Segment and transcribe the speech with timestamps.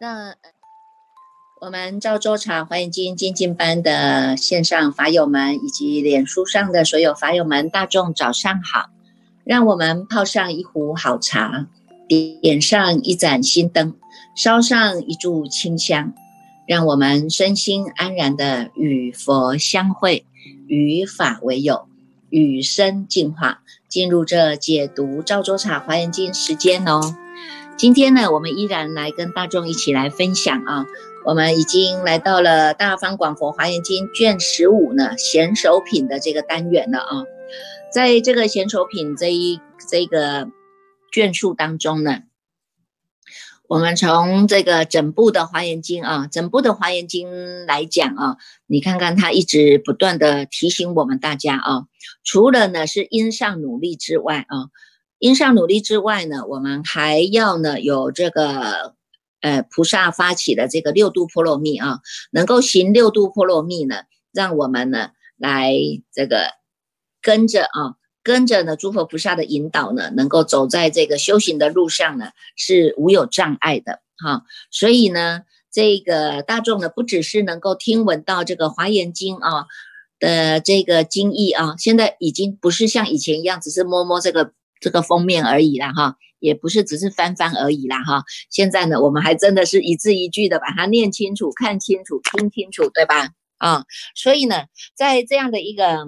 [0.00, 0.34] 那
[1.60, 8.90] 我们赵州茶华严经精进班的线上法友们，以及脸书上的所有法友们，大众早上好！
[9.44, 11.68] 让我们泡上一壶好茶，
[12.08, 13.94] 点上一盏心灯，
[14.36, 16.12] 烧上一炷清香，
[16.66, 20.26] 让我们身心安然的与佛相会，
[20.66, 21.86] 与法为友，
[22.28, 27.00] 与生进化，进入这解读赵州茶华严经时间哦。
[27.76, 30.84] 今天呢，我们依然来跟大众一起来分享啊。
[31.24, 37.24] 我们已经来到了《大方广佛华严经》卷十五呢，贤首品的这个单元了啊。
[37.92, 40.48] 在这个贤首品这一这个
[41.12, 42.22] 卷数当中呢，
[43.68, 51.84] 我们从这个整部的华严经啊，整部的华严经来讲啊，你看看它一直不断的提醒我们大家啊，
[52.24, 54.70] 除了呢是因上努力之外啊，
[55.18, 58.96] 因上努力之外呢，我们还要呢有这个。
[59.42, 61.98] 呃，菩萨发起的这个六度波罗蜜啊，
[62.30, 65.74] 能够行六度波罗蜜呢，让我们呢来
[66.12, 66.46] 这个
[67.20, 74.42] 跟着啊，跟着呢诸佛菩萨的引导呢，能够走在这个修行的路上呢，是无有障碍的哈。
[74.70, 79.66] 所以呢，这个大众呢，不只是能够听闻到这个华严经啊
[80.18, 86.16] 的这个经义啊，现在已经不是像以前一样，只是摸摸这个这个封面而已了哈。
[86.38, 88.24] 也不是只是翻翻而已啦，哈！
[88.50, 93.28] 现在呢，我们还真的是一字一句的把它念清楚、看清楚、听清楚，对吧？
[93.58, 93.84] 啊，
[94.16, 94.64] 所以呢，
[94.96, 96.04] 在这样的一个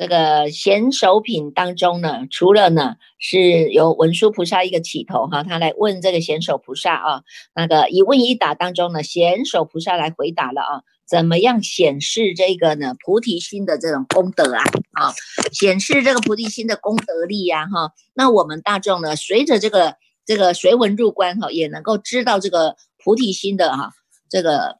[0.00, 7.22] 这个贤首品当中呢，除了呢是由文殊菩萨一个起头哈，他来问这个贤首菩萨啊，
[7.54, 10.82] 那个一问一答当中呢，贤首菩萨来回答了啊。
[11.06, 12.94] 怎么样显示这个呢？
[12.98, 15.12] 菩提心的这种功德啊，啊，
[15.52, 17.92] 显示这个菩提心的功德力呀，哈。
[18.14, 23.92] 那我们大众呢，随着这个这个随文入观哈，也能够知道这个菩提心的哈，
[24.30, 24.78] 这个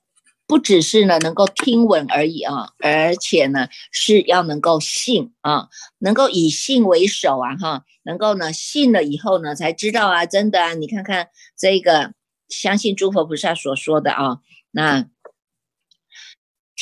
[0.50, 5.68] 不只是呢能够听闻而已啊，而且呢是要能够信啊，
[5.98, 12.14] 能够以信为首啊，哈，能够呢信了以后呢才知道啊，真的啊，你看看这个
[12.48, 14.38] 相信诸佛菩萨所说的啊，
[14.72, 15.06] 那。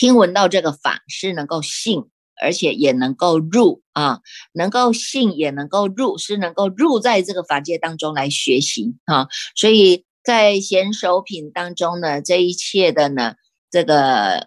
[0.01, 2.05] 听闻到这个法是能够信，
[2.41, 4.21] 而且也能够入啊，
[4.53, 9.27] 能够信也能够入，是能够入在这个法界当中来学习啊。
[9.57, 13.35] 所以在贤首品当中呢，这一切的呢，
[13.71, 14.47] 这个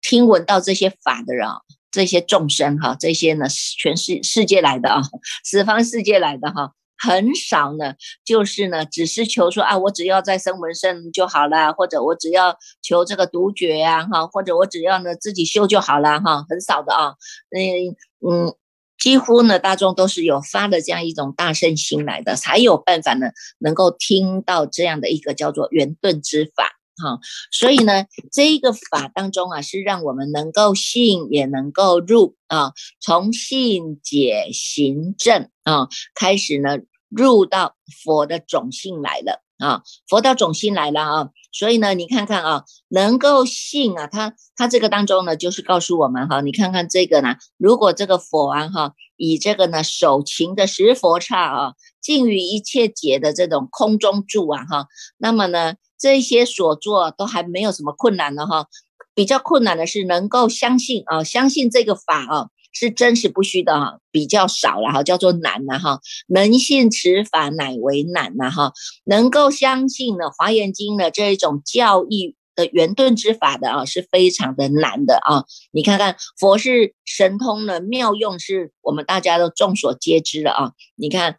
[0.00, 1.48] 听闻到这些法的人，
[1.90, 5.02] 这些众生哈，这些呢，全世世界来的啊，
[5.44, 6.72] 十方世界来的哈。
[7.04, 7.94] 很少呢，
[8.24, 17.14] 就是呢，只是求说啊，我只要在声闻圣就好了，或者我只要求这个独觉呀，哈，或者我只要呢自己修就好了，哈，很少的啊，
[17.50, 18.54] 嗯嗯，
[18.96, 27.20] 几乎呢大众都是有发的这样一种大圣心来的，才有办法呢能够听到这样的一个叫做圆顿之法，哈，
[27.50, 36.78] 所以呢这一个法当中啊，是让我们能够信也能够入啊，从信解行证啊开始呢。
[37.14, 54.86] 入到佛的种性来了啊，佛的种性来了啊，所以呢，你看看啊，能够信啊，他他这个当中呢，就是告诉我们哈，你看看这个呢，如果这个佛啊哈，以这个呢手勤的十佛刹啊，尽于一切劫的这种空中住啊哈，
[55.18, 58.66] 那么呢，这些所做都还没有什么困难的哈，
[59.14, 62.48] 比较困难的是能够相信啊，相信这个法啊。
[62.74, 68.72] 是真实不虚的哈，比较少了哈，叫做难呐哈，能信此法乃为难呐哈，
[69.04, 75.44] 能够相信呢《华严经》的这一种教义的圆顿之法的啊，是非常的难的啊。
[75.72, 80.72] 你看看佛是神通的妙用，是我们大家都众所皆知的啊。
[80.96, 81.38] 你看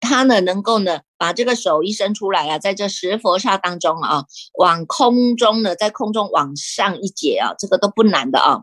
[0.00, 4.24] 他呢，能够呢把这个手一伸出来啊，在这十佛刹当中啊，
[4.58, 8.62] 往空中呢，在空中往上一解啊，这个都不难的啊。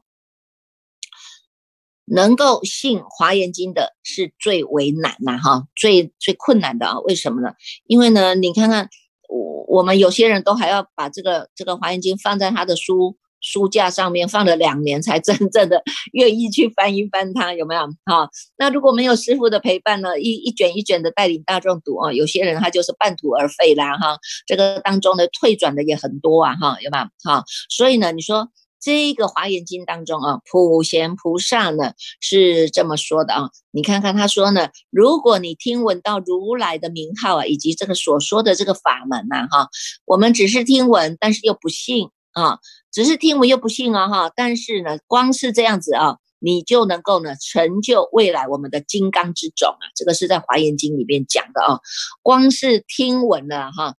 [2.11, 7.53] 能够信华严经的是最为难呐，哈，最最困难的啊，为什么呢？
[7.85, 8.89] 因为呢，你看看
[9.29, 15.81] 我我们有些人都还要把这个这个华严经放在他的书书架上面放了两年，才真正的
[16.11, 17.81] 愿意去翻一翻它，有没有？
[18.05, 27.05] 哈，那如果没有师傅的陪伴呢，一一卷一卷的带领大众读啊，有些人他就是半途而废啦，哈，这个当中的退转的也很多啊，哈，有没有？
[27.23, 28.49] 哈，所以呢，你说。
[28.79, 39.69] 这个华严经当中啊，普贤菩萨呢是这么说的啊，你看看他说呢，如果你听闻到如来的名号啊，以及这个所说的这个法门呐，哈，
[40.05, 42.59] 我们只是听闻，但是又不信啊，
[42.91, 51.79] 只是听闻又不信啊哈，但是呢，光是这样子啊，你就能够呢成就未来我们的金刚之种啊，这个是在《华严经》里面讲的啊，
[52.21, 53.95] 光是听闻了哈，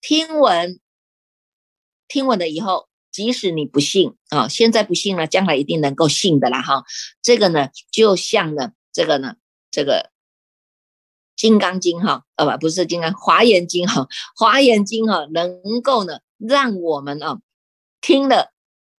[0.00, 0.80] 听闻
[2.08, 2.88] 听闻了以后，
[3.18, 6.84] 即使你不信啊，现在不信了，将来一定能够信的啦哈，
[7.20, 9.34] 这个呢，就像呢，这个呢，
[9.72, 10.10] 这个。
[11.34, 14.06] 金刚经哈，呃不不是金刚，华严经哈，
[14.36, 17.40] 华严经哈，能够呢让我们啊
[18.00, 18.52] 听了，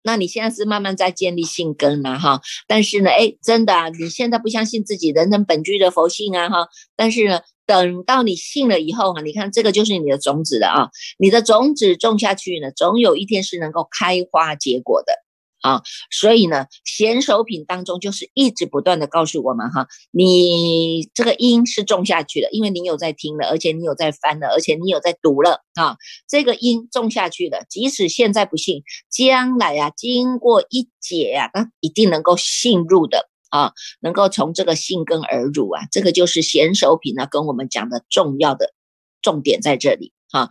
[0.04, 6.68] 那你现在是慢慢在建立信根了哈，但是呢，哎，真的啊，你现在不相信自己人人本具的佛性啊哈，
[6.98, 10.90] 但是呢，等到你信了以后哈，你看这个就是你的种子了啊，
[11.20, 15.14] 你的种子种下去呢，总有一天是能够开花结果的。
[15.62, 25.98] 啊，所以呢，贤手品当中就是一直不断的告诉我们哈，你这个因是种下去了，因为你有在听了，而且你有在翻了，而且你有在读了啊，
[26.30, 38.74] 这个因种下去了，即使现在不信，将来啊，经过一解啊，那一定能够信入的啊，能够从这个性根而入啊，这个就是贤手品呢，跟我们讲的重要的
[39.22, 40.50] 重点在这里哈，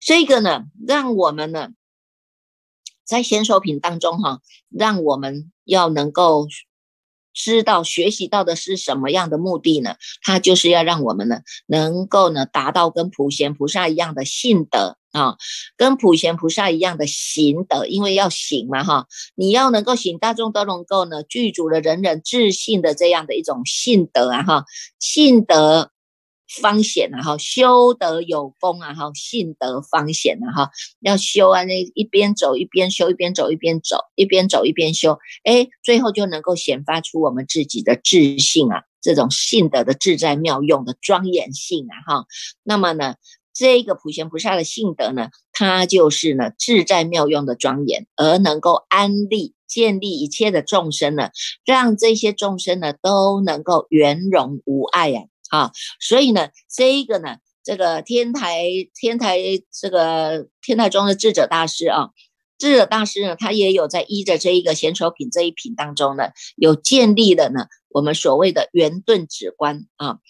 [0.00, 1.68] 这个呢，让我们呢。
[3.04, 4.40] 在先手品当中，哈，
[4.70, 6.46] 让我们要能够
[7.34, 9.96] 知道学习到的是什么样的目的呢？
[10.22, 15.36] 它就是要让我们呢，能够呢，达到跟普贤菩萨一样的信德啊，
[15.76, 24.64] 跟普贤菩萨一样的行德，因为要行嘛，哈，你要能够行，大众都能够呢，具足了人人自信的这样的一种信德啊，哈，
[24.98, 25.90] 信德。
[26.60, 30.70] 方显啊哈，修得有功啊哈，信得方显啊哈，
[31.00, 42.26] 要修啊，那一边走一边修，一边走一边走，一边走一边修，哎，最后就能够显发出我们自己的自信啊，这种信德的自在妙用的庄严性啊哈。
[42.62, 43.14] 那么呢，
[43.54, 51.30] 这个普贤菩萨的性德呢，它就是呢自在妙用的庄严，而能够安立建立一切的众生呢，
[51.64, 55.22] 让这些众生呢都能够圆融无碍呀。
[55.52, 55.70] 啊，
[56.00, 58.64] 所以呢，这一个呢，这个天台
[58.94, 59.38] 天台
[59.70, 62.08] 这个天台中的智者大师啊，
[62.56, 70.20] 智者大师呢，他也有在依着这一个贤手品这一品当中呢，有建立的呢我们所谓的圆顿止观啊，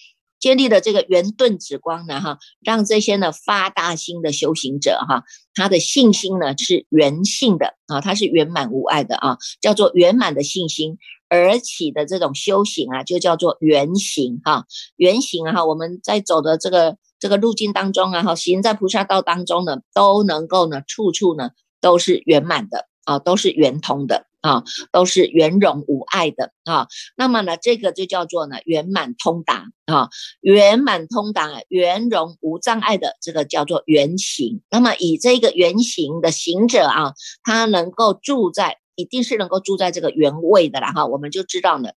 [0.40, 5.22] 建立的这个圆顿止观呢哈，让这些呢发大心的修行者哈，
[5.54, 10.98] 他的信心呢是圆性的啊，他是圆满无碍的啊，叫做圆满的信心。
[11.32, 21.48] 而起的这种修行啊，就叫做圆行哈，圆行哈，我们在走的这个这个路径当中啊哈，行在菩萨道当中呢，都能够呢，处处呢
[21.80, 24.62] 都是圆满的啊，都是圆通的啊，
[24.92, 26.86] 都是圆融无碍的啊。
[27.16, 30.10] 那么呢，这个就叫做呢圆满通达啊，
[30.42, 34.60] 圆满通达、圆融无障碍的这个叫做圆行。
[34.70, 38.81] 那么以这个圆行的行者啊，他能够住在。
[38.94, 41.90] 一定是能够住在这个原位的啦哈，我们就知道呢。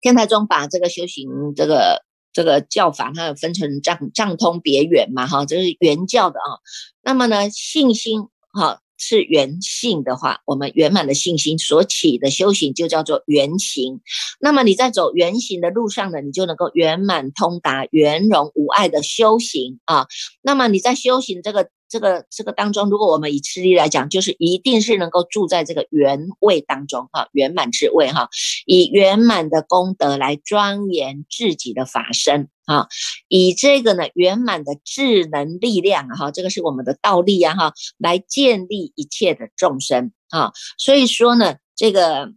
[0.00, 6.58] 天台宗把这个修行这个这个教法，它有分成藏藏通别圆嘛哈，这是圆教的啊。
[7.02, 14.00] 那么呢，信心哈是圆性的话，我们圆满的信心所起的修行就叫做圆行。
[14.40, 20.06] 那么你在走圆形的路上呢，你就能够圆满通达、圆融无碍的修行啊。
[20.42, 21.68] 那么你在修行这个。
[21.90, 28.28] 这个这个当中，如果我们以吃力来讲，就是一定是能够住在这个圆位当中哈，圆满之位哈，
[28.64, 32.86] 以圆满的功德来庄严自己的法身啊，
[33.28, 42.32] 以这个呢圆满的智能力量哈，这个是我们的道力啊哈，来建立一切的众生啊，所以说呢，这个。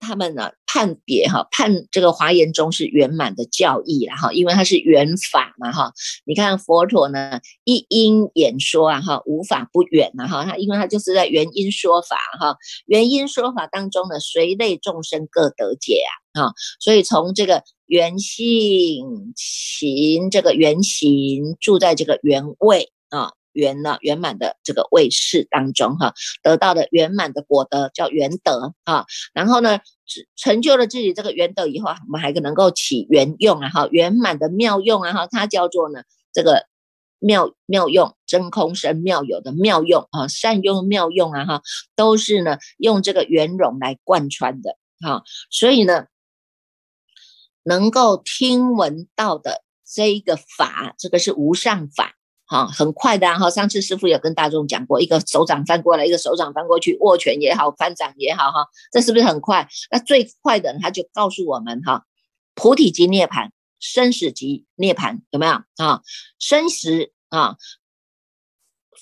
[0.00, 5.92] 他们呢判别哈判这个华严宗是圆满的教义了哈，因为它是圆法嘛哈。
[6.24, 10.44] 你看佛陀呢一因演说啊哈，无法不圆呐哈。
[10.44, 16.00] 他因为他就是在原因说法哈，原因说法当中呢，随类众生各得解
[16.32, 16.52] 啊。
[16.80, 23.32] 所以从这个圆性行这个圆形住在这个原位啊。
[23.52, 29.06] 圆了圆满的这个位势当中哈，得到的圆满的果德叫圆德啊。
[29.32, 29.80] 然后呢，
[30.36, 36.02] 成就了自己这个圆德以后，我们还能够起圆用啊哈，圆满的妙用啊哈，它叫做呢
[36.32, 36.66] 这个
[37.18, 41.62] 妙妙用真空生妙有的妙用啊，善用妙用啊哈，
[41.96, 45.22] 都是呢用这个圆融来贯穿的哈。
[45.50, 46.06] 所以呢，
[47.64, 52.14] 能够听闻到的这一个法，这个是无上法。
[52.48, 53.50] 哈，很快的哈。
[53.50, 59.68] 上次师傅有跟大众讲过，一个手掌翻过来，一个手掌翻过去，握拳也好，翻掌也好，哈，这是不是很快？
[59.90, 62.06] 那最快的他就告诉我们哈，
[62.54, 66.00] 菩提即涅盘，生死即涅盘，有没有啊？
[66.38, 67.56] 生死啊，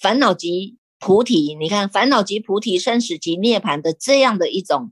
[0.01, 4.91] 烦恼即菩提，你看烦恼即菩提，生死即涅槃的这样的一种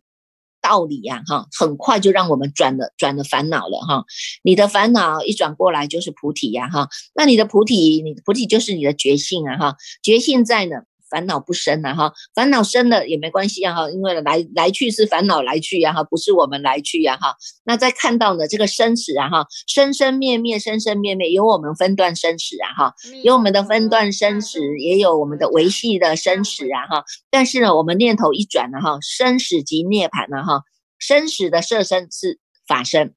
[0.64, 4.04] 道理呀，哈，很快就让我们转了转了烦恼了哈。
[4.42, 10.76] 你的烦恼一转过来就是菩提呀，哈，那你的菩提，你的菩提就是你的觉性啊，哈，觉性在呢。
[11.10, 17.36] 烦恼不生了哈，烦恼生了也没关系啊哈，因为来来去是烦恼来去呀哈，不是我们来去呀哈。
[17.64, 27.04] 那再看到呢这个生死啊哈，生生灭灭，生生灭灭，有我们分段生死啊哈，有我们的分段生死，也有我们的维系的生死啊哈。
[27.30, 30.62] 但是呢，我们念头一转了哈，生死即涅槃了哈，
[30.98, 33.14] 生死的色身是法身，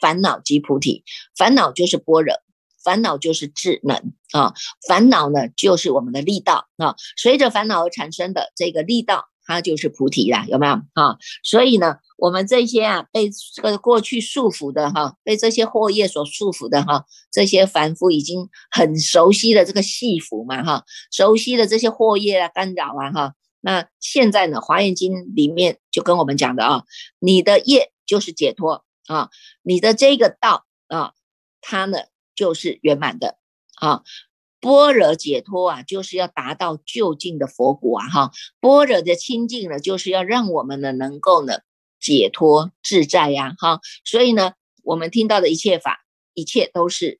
[0.00, 1.04] 烦恼即菩提，
[1.36, 2.34] 烦恼就是般若。
[2.86, 3.96] 烦恼就是智能
[4.30, 4.54] 啊，
[4.86, 11.18] 烦恼呢就是我们的力道啊，随着烦恼而产生的这个力道，它就是菩提啦，有没有啊？
[11.42, 26.84] 所以呢，我们这些啊被这个过去束缚的哈，被这些祸业所束缚的哈，这些凡夫已经很熟悉的这个戏服嘛哈，熟悉的这些祸业啊干扰啊哈，那现在呢，《华严经》里面就跟我们讲的啊，
[27.18, 29.30] 你的业就是解脱啊，
[29.62, 31.14] 你的这个道啊，
[31.60, 31.98] 它呢。
[32.36, 33.38] 就是圆满的
[33.80, 34.02] 啊，
[34.60, 38.30] 般若解脱啊，就是要达到究竟的佛果啊哈。
[38.60, 41.58] 般若的清净呢，就是要让我们呢能够呢
[41.98, 43.80] 解脱自在呀哈。
[44.04, 44.52] 所以呢，
[44.82, 47.18] 我们听到的一切法，一切都是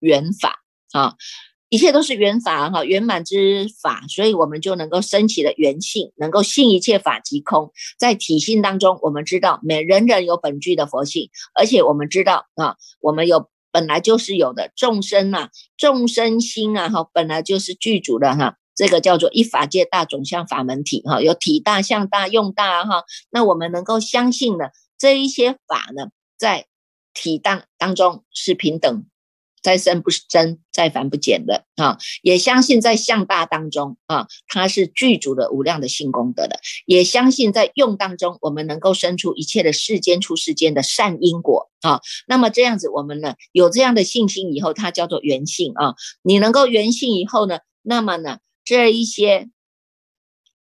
[0.00, 0.62] 圆法
[0.92, 1.16] 啊，
[1.68, 7.72] 一切都是圆法哈，圆满之法，所以我们就能够升起了圆性，能够信一切法即空。
[7.98, 13.50] 在体性当中，我们知道每人人有本具的佛性，而且我们知道啊，我们有。
[13.70, 23.04] 本来就是有的众生啊，众生心啊，哈，本来就是具足的哈，这个叫做一法界大种相法门体哈，有体大、相大、用大哈。
[23.30, 26.66] 那我们能够相信呢，这一些法呢，在
[27.12, 29.04] 体当当中是平等。
[29.62, 31.98] 再生不是真，再凡不减的啊！
[32.22, 42.00] 也相信在相大当中啊，它是具足的无量的性功德的；也相信在用当中，我们能够生出一切的世间出世间的善因果啊。
[42.26, 45.94] 那么这样子，我们呢有这样的信心以后，它叫做圆性啊。
[46.22, 49.48] 你能够圆性以后呢，那么呢这一些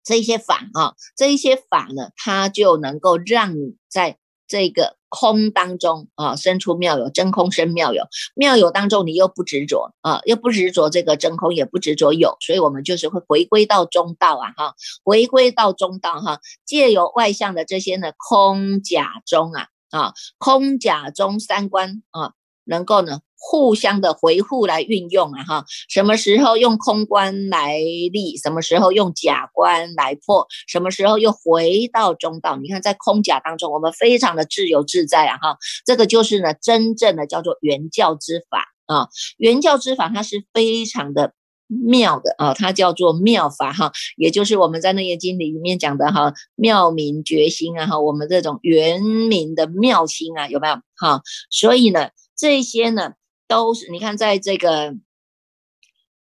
[0.05, 5.00] 这一些法啊，这一些法呢，它就能够让你在这个。
[5.11, 14.75] 空当中啊，生出妙有，真空生妙有，妙有当中你又不执着啊，又不执着这个真空，也不执着有，所以我们就是会回归到中道啊，哈，
[15.05, 22.33] 回归到中道哈，借由外向的这些呢，空假中啊，啊，空假中三观啊，
[22.65, 23.21] 能够呢。
[23.43, 32.59] 互相的回复来运用啊哈，什么时候用空观来立，什么时候用假观来破，什么时候又回到中道？
[32.59, 35.57] 你看在空假当中，我们非常的自由自在啊哈，
[35.87, 41.33] 这个就是呢真正的叫做原教之法啊，原教之法它是非常的
[41.67, 51.23] 妙的啊，它叫做妙法哈，也就是我们在那些经里面讲的哈，妙明觉心啊哈，我们这种圆明的妙心啊有没有哈？
[51.51, 53.15] 所以呢这些呢。
[53.51, 54.95] 都是你看，在这个，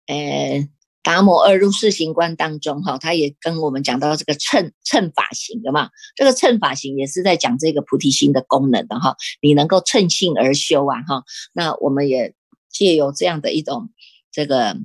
[0.05, 0.69] 呃，
[1.03, 5.89] 达摩二入四行观当中，哈，他也跟我们讲到这个称称法行的嘛。
[6.15, 9.17] 这个称法行也是在讲这个菩提心的功能的哈。
[9.41, 11.23] 你能够称性而修啊，哈。
[11.51, 12.35] 那我们也
[12.69, 13.89] 借由这样的一种
[14.31, 14.77] 这个，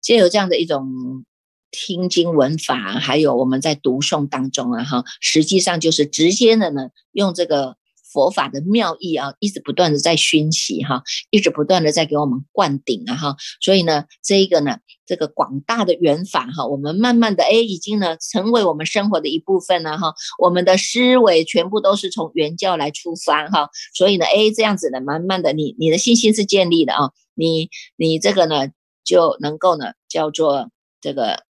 [0.00, 1.24] 借由这样的一种
[1.72, 7.76] 听经闻法，还有我们在读诵当中啊，哈，实际上就是直接的呢，用这个。
[8.12, 28.68] 佛法的妙意啊，一直不断的在熏习哈，一直不断的在给我们灌顶啊哈，所以呢，这一个呢，这个广大的缘法哈，我们慢慢的哎，已经呢成为我们生活的一部分了哈，我们的思维全部都是从原教来出发哈，所以呢，哎，这样子呢，慢慢的，你你的信心是建立的啊，你你这个呢
[29.04, 30.70] 就能够呢叫做
[31.00, 31.45] 这个。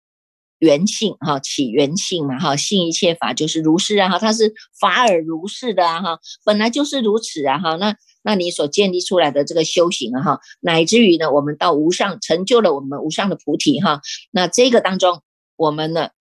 [0.64, 7.94] 原性哈，起原性嘛哈，性一切法就是如是啊哈，它是法尔如是的啊哈，本来就是如此啊哈，那
[8.24, 14.00] 那你所建立出来的这个修行啊哈，乃至于呢，我们到无上成就了我们无上的菩提哈，
[14.32, 15.22] 那这个当中
[15.58, 16.12] 我们呢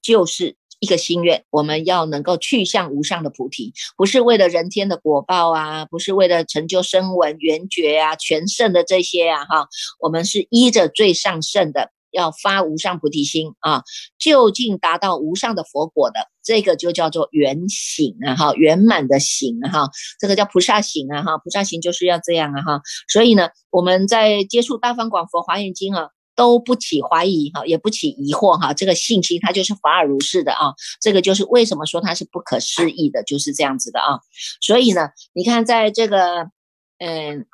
[0.00, 9.66] 就是一个心愿，我们要能够去向无上的菩提，不是为了人天的果报啊，不是为了成就声闻缘觉啊、全胜的这些啊哈，
[9.98, 11.90] 我们是依着最上圣的。
[12.10, 13.82] 要发无上菩提心啊，
[14.18, 34.20] 就近达到无上的佛果的，这个就叫做圆醒啊哈，圆满的醒啊哈，这个叫菩萨醒啊哈，菩萨醒就是要这样啊哈，所以呢，我们在接触大方广佛华严经啊，都不起怀疑哈，也不起疑惑哈，这个信心它就是法尔如是的啊，这个就是为什么说它是不可思议的，就是这样子的啊，
[34.60, 36.50] 所以呢，你看在这个
[36.98, 37.46] 嗯，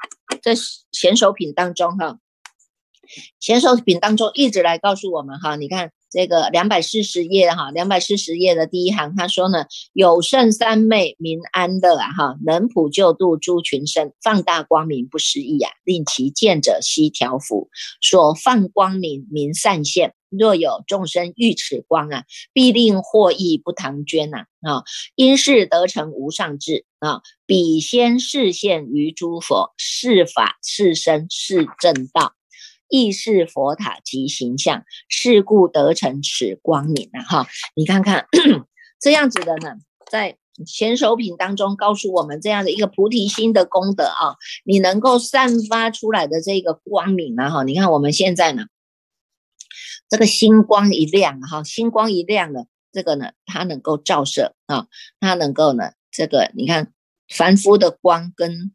[0.43, 0.55] 在
[0.93, 2.19] 显手品当中哈。
[3.41, 17.69] 先手品当中一直来告诉我们哈，你看这个两百四十页哈，两百四十页的第一行，他说呢，有圣三昧民安乐啊哈，能普救度诸群生，放大光明不思议啊，令其见者悉调伏，
[18.01, 20.15] 所放光明明善现。
[20.37, 24.83] 若有众生遇此光啊，必令获益不唐捐呐啊！
[25.15, 32.33] 因是得成无上智啊，彼先示现于诸佛，是法是身是正道。
[32.95, 37.23] 亦是佛塔及形象，是故得成此光明啊！
[37.25, 38.29] 哈，你看看
[39.01, 39.73] 这样子的呢，
[40.09, 47.51] 在前手品当中告诉我们这样的一个菩提心的功德啊，你能够散发出来的这个光明啊！
[47.51, 48.67] 哈，你看我们现在呢，
[50.09, 54.87] 这个星光一亮哈，星光一亮了，这个呢，它能够照射啊，
[55.19, 56.93] 它能够呢，这个你看
[57.29, 58.73] 凡夫的光跟。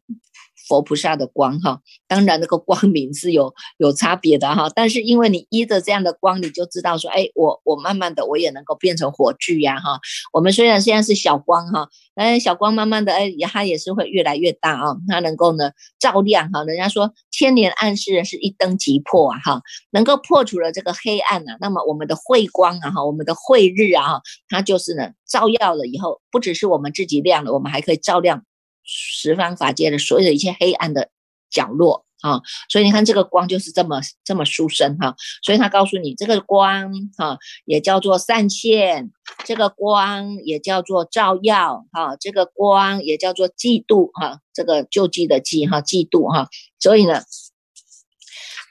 [0.70, 9.98] 佛菩萨的光哈，当然那个光明是有有差别的哈，但是因为你依着这样的光，你就知道说，哎，我我慢慢的我也能够变成火炬呀哈。
[10.32, 16.62] 我们虽然现在是小光哈，哎，小光慢慢的哎，它也是会越来越大啊，它能够呢照亮哈。
[16.62, 19.60] 人家说千年暗示是一灯即破啊哈，
[19.90, 28.44] 能够破除了这个黑暗啊，那么我们的慧光啊哈，我们的慧日啊，它就是呢照耀了以后，不只是我们自己亮了，我们还可以照亮。
[28.84, 31.10] 十方法界的所有的一切黑暗的
[31.50, 39.10] 角落啊，所以你看这个光就是这么这么殊胜哈，所以他告诉你这个光哈也叫做散现，
[39.44, 47.22] 这个光也叫做照耀哈，这个光也叫做嫉妒哈，这个救济的济哈嫉妒哈，所以呢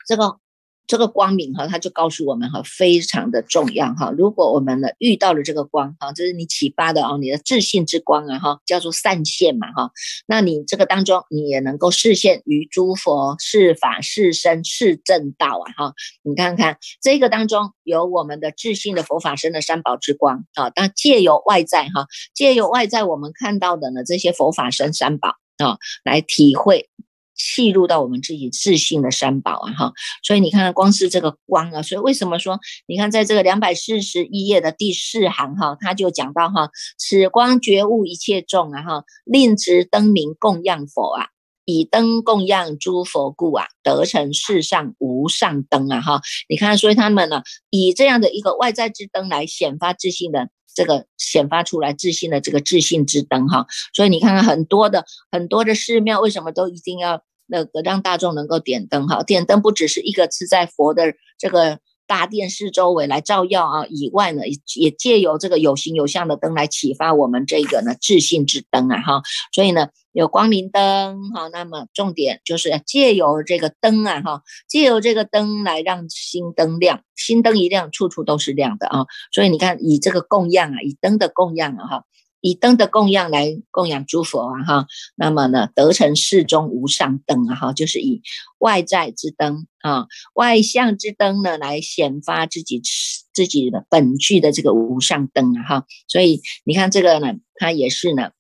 [0.08, 0.40] 这个。
[0.90, 4.12] 这个光明哈，他就告诉我们哈，非常的重要哈。
[4.18, 9.92] 如果我们呢遇到了这个光哈，这是你启发的哦，你的自信之光啊哈，叫做善现嘛哈。
[10.26, 15.94] 那你这个当中，你也能够视现于诸佛是法是身是正道啊哈。
[16.24, 26.90] 你看看这个当中有我们的自信的佛法身的三宝之光啊，那借由外在哈，借由外在我们看到的呢这些佛法身三宝啊，来体会。
[27.40, 41.28] 契入到我们自己自信的三宝啊哈，所以你看看光是这个光啊，所以为什么说你看在这个两百四十一页的第四行哈，他就讲到哈，此光觉悟一切众啊哈，令之灯明供养佛啊，
[41.64, 50.50] 以灯供养诸佛故啊，得成世上无上灯啊哈，你看所以他们呢，以这样的一个外在之灯来显发自信的。
[50.76, 59.24] 这个显发出来自信的这个自信之灯哈，所以你看看很多的很多的寺庙为什么都一定要那个让大众能够点灯哈？
[59.24, 61.80] 点灯不只是一个是在佛的这个。
[62.10, 69.22] 大殿四周围来照耀啊，以外呢，也也借由这个有形有相的灯来启发我们这个呢自信之灯啊哈，
[69.54, 82.06] 所以呢有光明灯哈，那么重点就是借由这个灯啊哈，借由这个灯来让心灯亮，心灯一亮，处处都是亮的啊，所以你看以这个供养啊，以灯的供养啊哈。
[82.42, 88.22] 以灯的供养来供养诸佛啊哈，那么呢得成世中无上灯啊哈，就是以
[88.60, 92.82] 外在之灯啊，外向之灯呢来显发自己
[93.34, 98.32] 自己的本具的这个无上灯啊哈，所以你看这个呢，它也是呢。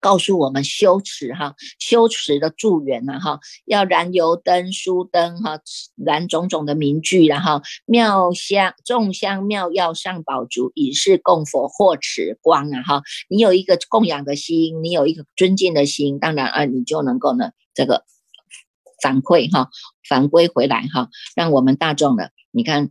[0.00, 5.60] 告诉我们修持哈，修持的助缘呐哈，要燃油灯、书灯哈，
[5.94, 13.02] 燃种种的名句，然后妙香、众香妙药上宝烛，以是供佛获持光啊哈。
[13.28, 18.04] 你有一个供养的心，你有一个尊敬的心，当然啊，你就能够呢这个
[19.02, 19.68] 反馈哈，
[20.08, 22.90] 反归回来哈，让我们大众的，你看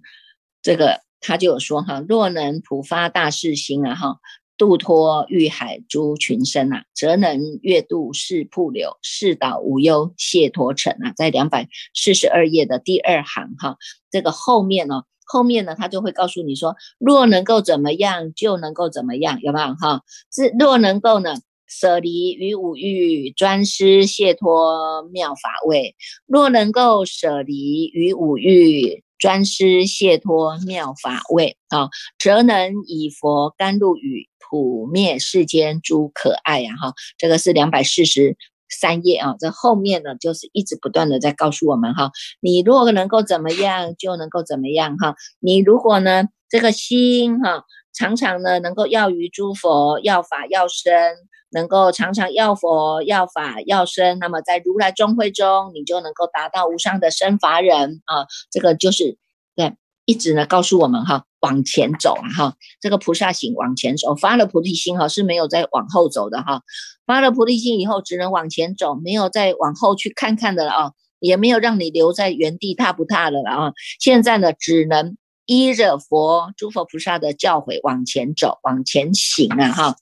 [0.62, 4.20] 这个他就有说哈，若能普发大士心啊哈。
[4.60, 11.14] 渡脱欲海诸群生啊，则能越度世瀑流，世岛无忧谢陀城啊。
[11.16, 13.78] 在两百四十二页的第二行哈，
[14.12, 20.02] 这个后面呢，后面呢，他就会告诉你说，若能够怎么样，就能够怎么样，有没有哈？
[20.30, 21.36] 是若能够呢，
[21.70, 29.04] 舍离于五欲，专施解脱妙法位；若能够舍离于五欲。
[29.20, 36.72] 专施解脱妙法位啊，则能以佛甘露雨普灭世间诸可爱呀！
[36.82, 38.38] 哈，这个是两百四十
[38.70, 39.36] 三页啊。
[39.40, 45.16] 这后面呢，就是一直不断的在告诉我们哈，你如果能够怎么样，就能够怎么样哈。
[45.40, 51.16] 你如果呢，这个心哈，常常呢能够要于诸佛要法要身。
[51.52, 58.28] 能够常常要佛要法要身，那么在如来中会中，你就能够达到无上的身法忍啊！
[58.52, 59.18] 这个就是
[59.56, 59.74] 对，
[60.10, 66.64] 一直呢告诉我们哈，往前走啊哈，这个菩萨行往前走，发了菩提心哈是没有再往后走的哈，
[67.06, 70.92] 发了菩提心以后只能往前走，没有再往后去看看的了啊！
[71.20, 73.74] 也没有让你留在原地踏不踏的了啊！
[74.00, 79.72] 现在呢，只能依着佛诸佛菩萨的教诲往前走，往前行啊！
[79.72, 79.96] 哈，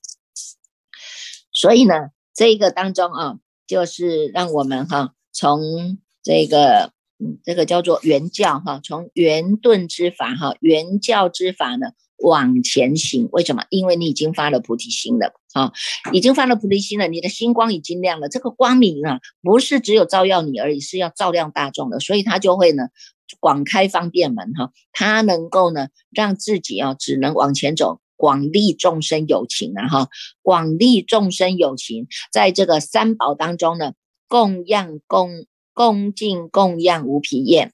[1.52, 1.96] 所以呢，
[2.34, 3.36] 这个当中啊，
[3.67, 11.88] 就是让我们哈，从这个嗯，这个叫做圆教哈，从圆顿之法哈，圆教之法呢。
[12.19, 13.63] 往前行，为什么？
[13.69, 15.71] 因为你已经发了菩提心了啊，
[16.12, 18.27] 已经发了菩提心了，你的心光已经亮了。
[18.27, 22.88] 这个光明啊，不是只有照耀你而已，是要照亮大众的，所以它就会呢，
[23.39, 30.10] 广开方便门哈，他能够呢，让自己啊，只能往前走，广利众生有情啊哈，
[30.41, 33.93] 广利众生有情，在这个三宝当中呢，
[34.27, 35.45] 供养供
[35.77, 37.71] 恭敬供养无疲厌。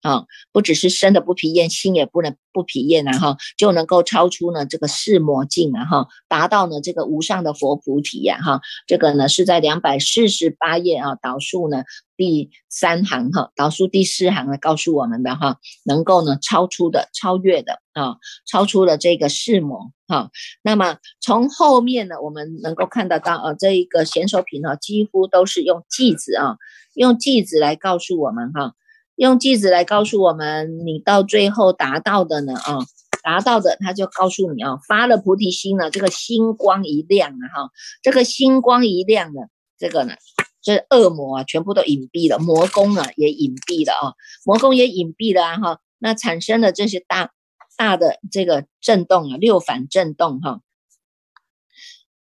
[0.00, 3.12] 啊，不只是身的不疲厌，心也不能不疲厌啊！
[3.16, 5.84] 哈，就能够超出呢这个世魔境啊！
[5.84, 8.40] 哈，达到呢这个无上的佛菩提呀！
[8.42, 11.84] 哈，这个呢是在两百四十八页啊导数呢
[12.16, 20.30] 第三行哈，导数第四行呢告诉我们的哈，能够呢超出的、超越的啊，超出了这个世魔好。
[20.62, 26.58] 那么从后面呢，我们能够看得到啊，这一个显手品哈，几乎都是用句子啊，
[26.94, 28.74] 用句子来告诉我们哈。
[29.16, 32.54] 用句子来告诉我们，你到最后达到的呢？
[32.54, 32.78] 啊，
[33.22, 37.70] 达到的，他就告诉你啊，发了菩提心了，这个星光一亮啊，哈，
[38.02, 39.42] 这个星光一亮呢，
[39.78, 40.14] 这个呢，
[40.62, 44.12] 这恶魔啊，全部都隐蔽了，魔宫啊也隐蔽了啊，
[44.44, 47.32] 魔宫也隐蔽了啊哈，那产生了这些大
[47.76, 50.60] 大的这个震动啊，六反震动哈。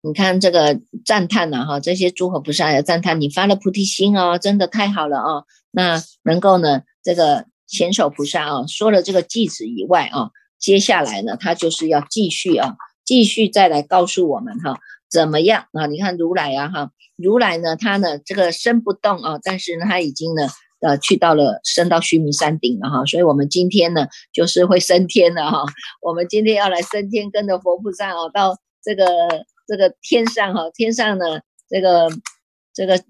[0.07, 5.47] 你看这个赞叹呐，哈，这些诸佛菩萨也赞叹你发了菩提心哦，真的太好了哦。
[5.70, 14.79] 那能够呢，这个贤首菩萨啊，说了这个句子以外啊，接下来呢，他就是要继续啊，继续再来告诉我们哈，
[15.11, 15.87] 怎么样啊？
[15.87, 20.49] 你看如来啊，哈，如来呢，他呢这个身不动啊，但是呢，他已经呢，
[20.85, 23.05] 呃，去到了升到须弥山顶了哈。
[23.05, 25.64] 所以我们今天呢，就是会升天了哈。
[26.01, 29.07] 我们今天要来升天，跟着佛菩萨啊，到这个。
[29.66, 32.11] 这个天上哈，天上呢，这个
[32.75, 33.03] 这个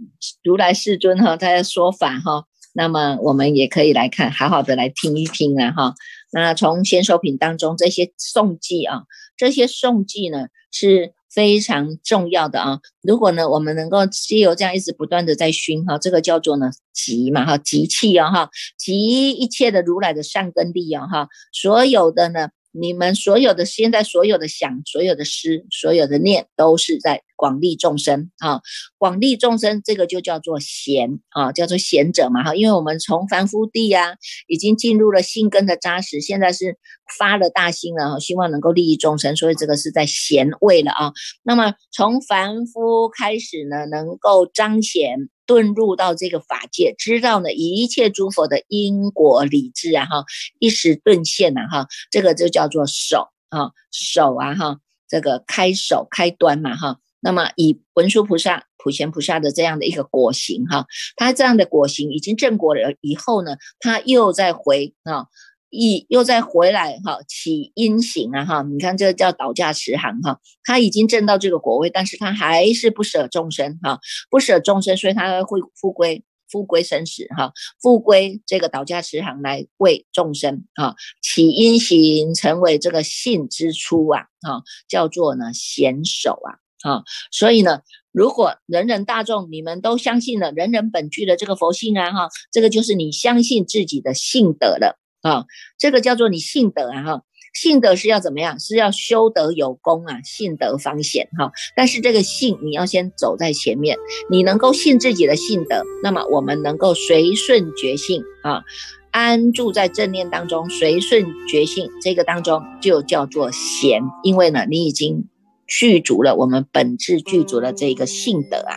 [0.44, 5.94] 如来世尊哈，他的说法哈，那么我们也可以来看，好好的来听一听啊哈。
[6.30, 9.02] 那从先手品当中这些颂记啊，
[9.36, 12.78] 这些颂记呢是非常重要的啊。
[13.02, 22.50] 如果呢，我们能够借由这样一直不断的在熏哈，这个叫做呢集嘛哈，集气啊哈，集一切的如来的善根力啊哈，所有的呢。
[22.76, 28.60] 你们所有的现在所有的想、所有的思、所有的念，都是在广利众生啊！
[28.98, 32.54] 广利众生，这个就叫做贤啊，叫做贤者嘛哈。
[32.56, 34.16] 因为我们从凡夫地呀，
[34.48, 36.76] 已经进入了性根的扎实，现在是
[37.18, 41.12] 发了大心了哈，希望能够利益众生，所以这个是在贤位了啊。
[41.44, 45.28] 那么从凡夫开始呢，能够彰显。
[45.46, 50.24] 遁入到这个法界，知道呢一切诸佛的因果理智啊哈，
[50.58, 54.78] 一时顿现呐哈，这个就叫做手啊手啊哈，
[55.08, 56.98] 这个开手开端嘛哈。
[57.20, 65.26] 那么以文殊菩萨、普贤菩萨的这样的一个果行哈，他这样的果行已经正果了以后呢，他又再回啊。
[65.74, 73.98] 一又再回来哈，起因行啊哈，你看这个叫倒驾持行哈，他已经证到这个果位，但是他还是不舍众生哈，
[74.30, 87.80] 不舍众生，所以他会复归复归生死哈，复归这个倒驾持行来为众生啊，起因行成为这个信之初啊，哈，叫做呢贤首啊，啊，所以呢，
[88.12, 95.00] 如果人人大众你们都相信了人人本具的这个佛性啊哈，这个就是你相信自己的性德了。
[95.24, 95.46] 啊，
[95.78, 97.22] 这个叫做你信德啊哈，
[97.54, 98.60] 信德是要怎么样？
[98.60, 101.50] 是要修德有功啊，信德方显哈。
[101.74, 103.96] 但是这个信你要先走在前面，
[104.28, 108.64] 你能够信自己的信德，那么我们能够随顺觉性啊，
[109.12, 115.28] 安住在正念当中，随顺觉性这个当中就叫做贤，因为呢，你已经
[115.66, 118.76] 具足了我们本质具足了这个信德啊。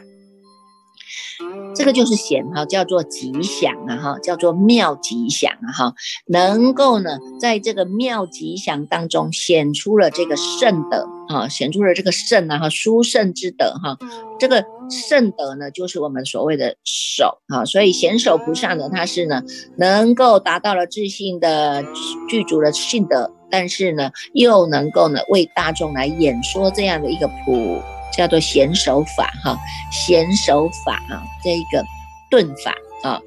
[1.75, 5.93] 这个就是显哈，叫做吉祥啊哈，叫做妙吉祥啊哈，
[6.27, 13.97] 能够呢，在这个妙吉祥当中显出了这个圣德啊，显出了这个圣啊哈，殊胜之德哈，
[14.39, 19.43] 这个圣德呢，就是我们所谓的手啊，所以显手菩萨呢，他是呢，
[19.77, 21.83] 能够达到了自信的
[22.27, 27.81] 具足的信德，但是呢，又能够呢，为大众来演说这样的一个普。
[28.15, 29.57] 叫做娴手法哈，
[29.91, 31.83] 贤手法啊，这一个
[32.29, 33.21] 顿法啊，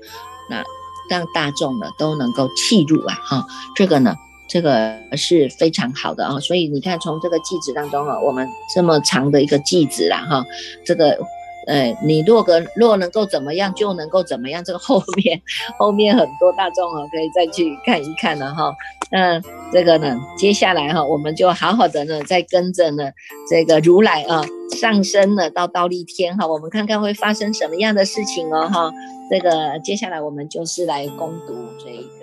[0.49, 0.63] 那
[1.09, 4.17] 让大众呢都能够契入啊哈，这个呢，
[4.49, 10.45] 这个是非常好的啊，所以你看从这个句子当中啊，我们这么长的一个句子啦哈，
[10.85, 11.19] 这个
[11.71, 14.65] 呃，你若个若能够怎么样，就能够怎么样。
[14.65, 15.41] 这个后面
[15.79, 18.75] 后面很多大众啊，可以再去看一看了哈。
[19.13, 19.41] 那
[19.73, 23.05] 这个呢，接下来哈，我们就好好的呢，再跟着呢
[23.49, 24.45] 这个如来啊
[24.81, 28.93] 上升了到倒立天哈，我们看看会发生什么样的事情哦哈。
[29.31, 32.20] 这个接下来我们就是来攻读这一个。